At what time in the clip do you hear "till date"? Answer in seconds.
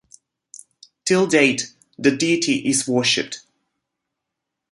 1.05-1.75